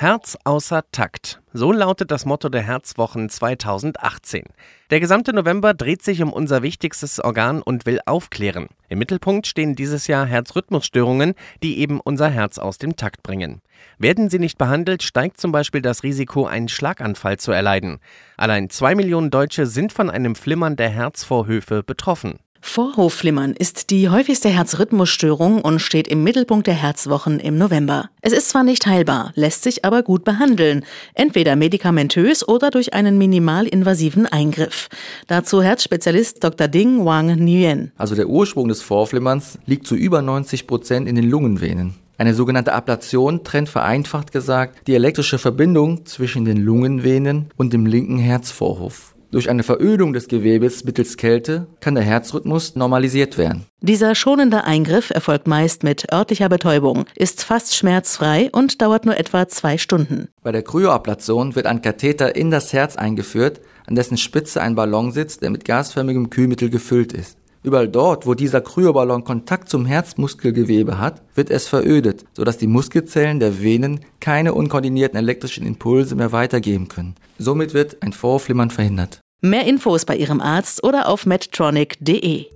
Herz 0.00 0.38
außer 0.44 0.82
Takt. 0.92 1.42
So 1.52 1.72
lautet 1.72 2.10
das 2.10 2.24
Motto 2.24 2.48
der 2.48 2.62
Herzwochen 2.62 3.28
2018. 3.28 4.44
Der 4.88 4.98
gesamte 4.98 5.34
November 5.34 5.74
dreht 5.74 6.00
sich 6.02 6.22
um 6.22 6.32
unser 6.32 6.62
wichtigstes 6.62 7.22
Organ 7.22 7.60
und 7.60 7.84
will 7.84 8.00
aufklären. 8.06 8.68
Im 8.88 8.98
Mittelpunkt 8.98 9.46
stehen 9.46 9.74
dieses 9.74 10.06
Jahr 10.06 10.24
Herzrhythmusstörungen, 10.24 11.34
die 11.62 11.80
eben 11.80 12.00
unser 12.00 12.30
Herz 12.30 12.56
aus 12.56 12.78
dem 12.78 12.96
Takt 12.96 13.22
bringen. 13.22 13.60
Werden 13.98 14.30
sie 14.30 14.38
nicht 14.38 14.56
behandelt, 14.56 15.02
steigt 15.02 15.38
zum 15.38 15.52
Beispiel 15.52 15.82
das 15.82 16.02
Risiko, 16.02 16.46
einen 16.46 16.68
Schlaganfall 16.68 17.36
zu 17.36 17.52
erleiden. 17.52 17.98
Allein 18.38 18.70
zwei 18.70 18.94
Millionen 18.94 19.30
Deutsche 19.30 19.66
sind 19.66 19.92
von 19.92 20.08
einem 20.08 20.34
Flimmern 20.34 20.76
der 20.76 20.88
Herzvorhöfe 20.88 21.82
betroffen. 21.82 22.38
Vorhofflimmern 22.62 23.54
ist 23.58 23.90
die 23.90 24.08
häufigste 24.08 24.48
Herzrhythmusstörung 24.48 25.62
und 25.62 25.80
steht 25.80 26.06
im 26.08 26.22
Mittelpunkt 26.22 26.66
der 26.66 26.74
Herzwochen 26.74 27.40
im 27.40 27.56
November. 27.56 28.10
Es 28.20 28.32
ist 28.32 28.50
zwar 28.50 28.64
nicht 28.64 28.86
heilbar, 28.86 29.32
lässt 29.34 29.62
sich 29.62 29.84
aber 29.84 30.02
gut 30.02 30.24
behandeln, 30.24 30.84
entweder 31.14 31.56
medikamentös 31.56 32.46
oder 32.46 32.70
durch 32.70 32.92
einen 32.92 33.18
minimalinvasiven 33.18 34.26
Eingriff. 34.26 34.88
Dazu 35.26 35.62
Herzspezialist 35.62 36.44
Dr. 36.44 36.68
Ding 36.68 37.04
Wang 37.04 37.34
Nguyen. 37.34 37.92
Also 37.96 38.14
der 38.14 38.28
Ursprung 38.28 38.68
des 38.68 38.82
Vorflimmerns 38.82 39.58
liegt 39.66 39.86
zu 39.86 39.94
über 39.94 40.22
90 40.22 40.66
Prozent 40.66 41.08
in 41.08 41.16
den 41.16 41.28
Lungenvenen. 41.28 41.94
Eine 42.18 42.34
sogenannte 42.34 42.74
Ablation 42.74 43.44
trennt 43.44 43.70
vereinfacht 43.70 44.30
gesagt 44.30 44.86
die 44.86 44.94
elektrische 44.94 45.38
Verbindung 45.38 46.04
zwischen 46.04 46.44
den 46.44 46.58
Lungenvenen 46.58 47.48
und 47.56 47.72
dem 47.72 47.86
linken 47.86 48.18
Herzvorhof. 48.18 49.14
Durch 49.32 49.48
eine 49.48 49.62
Verödung 49.62 50.12
des 50.12 50.26
Gewebes 50.26 50.84
mittels 50.84 51.16
Kälte 51.16 51.68
kann 51.78 51.94
der 51.94 52.02
Herzrhythmus 52.02 52.74
normalisiert 52.74 53.38
werden. 53.38 53.66
Dieser 53.80 54.16
schonende 54.16 54.64
Eingriff 54.64 55.10
erfolgt 55.10 55.46
meist 55.46 55.84
mit 55.84 56.12
örtlicher 56.12 56.48
Betäubung, 56.48 57.04
ist 57.14 57.44
fast 57.44 57.76
schmerzfrei 57.76 58.50
und 58.50 58.82
dauert 58.82 59.06
nur 59.06 59.16
etwa 59.16 59.46
zwei 59.46 59.78
Stunden. 59.78 60.28
Bei 60.42 60.50
der 60.50 60.62
Kryoablation 60.62 61.54
wird 61.54 61.66
ein 61.66 61.80
Katheter 61.80 62.34
in 62.34 62.50
das 62.50 62.72
Herz 62.72 62.96
eingeführt, 62.96 63.60
an 63.86 63.94
dessen 63.94 64.16
Spitze 64.16 64.60
ein 64.60 64.74
Ballon 64.74 65.12
sitzt, 65.12 65.42
der 65.42 65.50
mit 65.50 65.64
gasförmigem 65.64 66.28
Kühlmittel 66.30 66.68
gefüllt 66.68 67.12
ist. 67.12 67.39
Überall 67.62 67.88
dort, 67.88 68.26
wo 68.26 68.34
dieser 68.34 68.60
Kryoballon 68.62 69.24
Kontakt 69.24 69.68
zum 69.68 69.84
Herzmuskelgewebe 69.84 70.98
hat, 70.98 71.20
wird 71.34 71.50
es 71.50 71.68
verödet, 71.68 72.24
sodass 72.32 72.56
die 72.56 72.66
Muskelzellen 72.66 73.38
der 73.38 73.60
Venen 73.62 74.00
keine 74.18 74.54
unkoordinierten 74.54 75.18
elektrischen 75.18 75.66
Impulse 75.66 76.14
mehr 76.14 76.32
weitergeben 76.32 76.88
können. 76.88 77.16
Somit 77.38 77.74
wird 77.74 78.02
ein 78.02 78.12
Vorflimmern 78.12 78.70
verhindert. 78.70 79.20
Mehr 79.42 79.66
Infos 79.66 80.04
bei 80.04 80.16
Ihrem 80.16 80.40
Arzt 80.40 80.84
oder 80.84 81.08
auf 81.08 81.26
medtronic.de. 81.26 82.46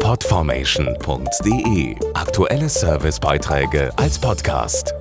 Podformation.de 0.00 1.96
Aktuelle 2.14 2.68
Servicebeiträge 2.68 3.90
als 3.96 4.18
Podcast. 4.18 4.94